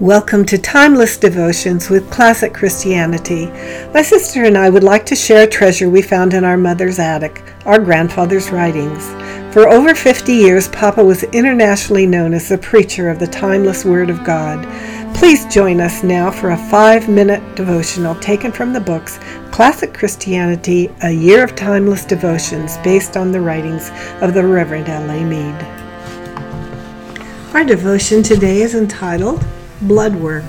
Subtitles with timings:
[0.00, 3.46] Welcome to Timeless Devotions with Classic Christianity.
[3.94, 6.98] My sister and I would like to share a treasure we found in our mother's
[6.98, 9.06] attic, our grandfather's writings.
[9.54, 14.10] For over 50 years, Papa was internationally known as the preacher of the timeless Word
[14.10, 14.66] of God.
[15.16, 19.18] Please join us now for a five minute devotional taken from the books
[19.50, 23.90] Classic Christianity A Year of Timeless Devotions, based on the writings
[24.20, 25.24] of the Reverend L.A.
[25.24, 25.62] Mead.
[27.54, 29.42] Our devotion today is entitled
[29.82, 30.44] blood work.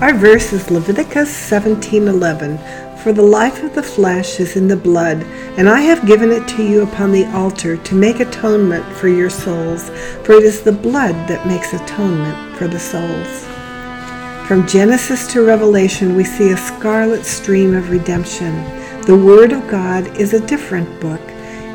[0.00, 2.58] Our verse is Leviticus 17:11.
[3.02, 5.24] For the life of the flesh is in the blood,
[5.56, 9.30] and I have given it to you upon the altar to make atonement for your
[9.30, 9.90] souls,
[10.22, 13.46] for it is the blood that makes atonement for the souls.
[14.46, 18.64] From Genesis to Revelation, we see a scarlet stream of redemption.
[19.06, 21.20] The Word of God is a different book.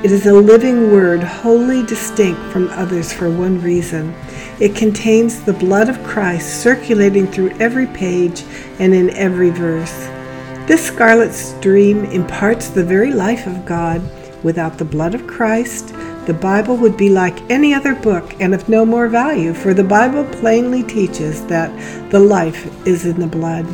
[0.04, 4.14] It is a living word, wholly distinct from others for one reason.
[4.62, 8.44] It contains the blood of Christ circulating through every page
[8.78, 10.08] and in every verse.
[10.68, 14.04] This scarlet stream imparts the very life of God.
[14.44, 15.96] Without the blood of Christ,
[16.28, 19.84] the Bible would be like any other book and of no more value, for the
[19.84, 21.72] Bible plainly teaches that
[22.12, 23.66] the life is in the blood.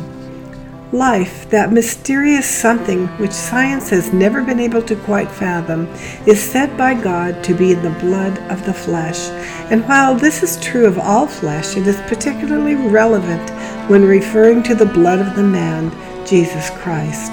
[0.92, 5.86] Life, that mysterious something which science has never been able to quite fathom,
[6.26, 9.28] is said by God to be in the blood of the flesh.
[9.70, 13.50] And while this is true of all flesh, it is particularly relevant
[13.90, 15.92] when referring to the blood of the man,
[16.26, 17.32] Jesus Christ.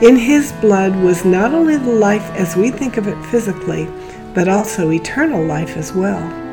[0.00, 3.88] In his blood was not only the life as we think of it physically,
[4.34, 6.43] but also eternal life as well.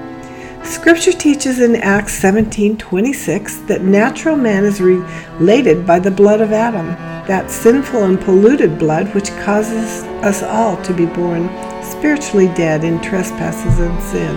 [0.63, 6.87] Scripture teaches in Acts 17:26 that natural man is related by the blood of Adam,
[7.27, 11.49] that sinful and polluted blood which causes us all to be born
[11.83, 14.35] spiritually dead in trespasses and sin.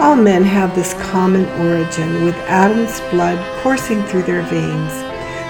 [0.00, 4.92] All men have this common origin, with Adam's blood coursing through their veins.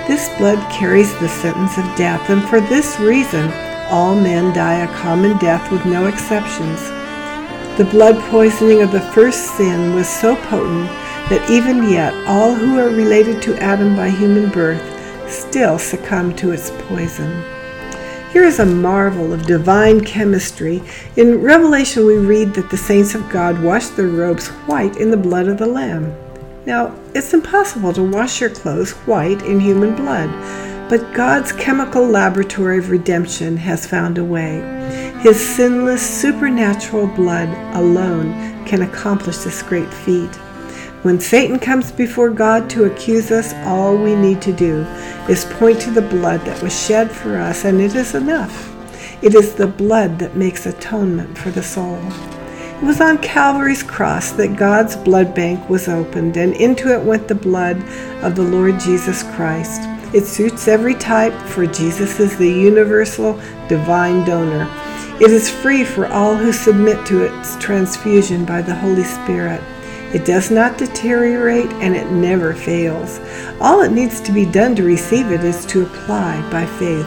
[0.09, 3.53] This blood carries the sentence of death, and for this reason,
[3.91, 6.81] all men die a common death with no exceptions.
[7.78, 10.89] The blood poisoning of the first sin was so potent
[11.31, 14.83] that even yet all who are related to Adam by human birth
[15.31, 17.44] still succumb to its poison.
[18.33, 20.83] Here is a marvel of divine chemistry.
[21.15, 25.17] In Revelation, we read that the saints of God washed their robes white in the
[25.17, 26.12] blood of the Lamb.
[26.67, 30.31] Now, it's impossible to wash your clothes white in human blood,
[30.91, 35.07] but God's chemical laboratory of redemption has found a way.
[35.21, 40.33] His sinless, supernatural blood alone can accomplish this great feat.
[41.03, 44.83] When Satan comes before God to accuse us, all we need to do
[45.29, 48.75] is point to the blood that was shed for us, and it is enough.
[49.21, 52.00] It is the blood that makes atonement for the soul.
[52.81, 57.27] It was on Calvary's cross that God's blood bank was opened, and into it went
[57.27, 57.83] the blood
[58.23, 59.81] of the Lord Jesus Christ.
[60.15, 63.35] It suits every type, for Jesus is the universal
[63.69, 64.71] divine donor.
[65.20, 69.62] It is free for all who submit to its transfusion by the Holy Spirit.
[70.14, 73.20] It does not deteriorate and it never fails.
[73.60, 77.06] All it needs to be done to receive it is to apply by faith.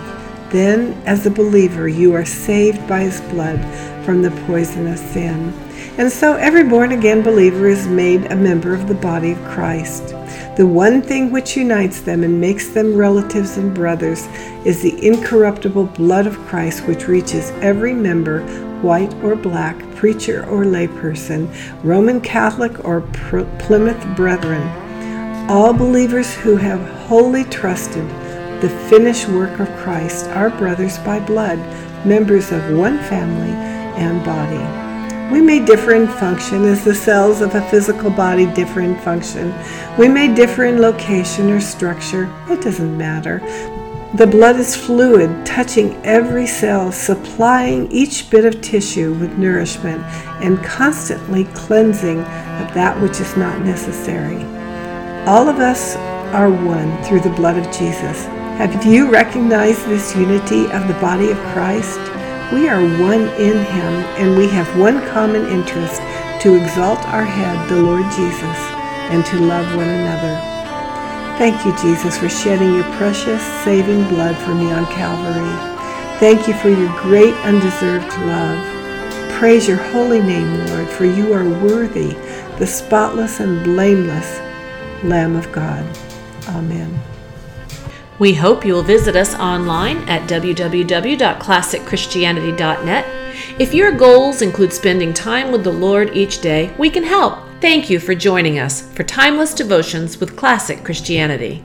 [0.51, 3.59] Then, as a believer, you are saved by his blood
[4.05, 5.53] from the poison of sin.
[5.97, 10.13] And so every born again believer is made a member of the body of Christ.
[10.61, 14.27] The one thing which unites them and makes them relatives and brothers
[14.63, 18.43] is the incorruptible blood of Christ, which reaches every member,
[18.83, 21.49] white or black, preacher or layperson,
[21.83, 23.01] Roman Catholic or
[23.57, 24.61] Plymouth Brethren.
[25.49, 28.07] All believers who have wholly trusted
[28.61, 31.57] the finished work of Christ are brothers by blood,
[32.05, 33.49] members of one family
[33.99, 34.90] and body.
[35.31, 39.53] We may differ in function as the cells of a physical body differ in function.
[39.97, 42.29] We may differ in location or structure.
[42.49, 43.39] It doesn't matter.
[44.15, 50.03] The blood is fluid, touching every cell, supplying each bit of tissue with nourishment,
[50.43, 54.43] and constantly cleansing of that which is not necessary.
[55.25, 55.95] All of us
[56.35, 58.25] are one through the blood of Jesus.
[58.57, 61.99] Have you recognized this unity of the body of Christ?
[62.53, 66.01] We are one in Him, and we have one common interest
[66.41, 68.59] to exalt our head, the Lord Jesus,
[69.11, 70.35] and to love one another.
[71.37, 75.71] Thank you, Jesus, for shedding your precious, saving blood for me on Calvary.
[76.19, 79.31] Thank you for your great, undeserved love.
[79.31, 82.13] Praise your holy name, Lord, for you are worthy,
[82.59, 84.39] the spotless and blameless
[85.03, 85.85] Lamb of God.
[86.49, 86.99] Amen.
[88.21, 93.05] We hope you will visit us online at www.classicchristianity.net.
[93.59, 97.39] If your goals include spending time with the Lord each day, we can help.
[97.61, 101.63] Thank you for joining us for Timeless Devotions with Classic Christianity.